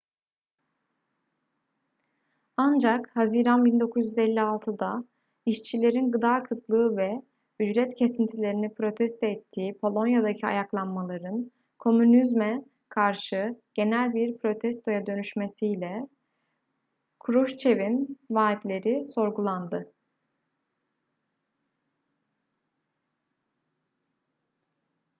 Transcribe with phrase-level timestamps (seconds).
[2.57, 5.05] ancak haziran 1956'da
[5.45, 7.21] işçilerin gıda kıtlığı ve
[7.59, 16.07] ücret kesintilerini protesto ettiği polonya'daki ayaklanmaların komünizme karşı genel bir protestoya dönüşmesiyle
[17.19, 19.93] kruşçev'in vaatleri sorgulandı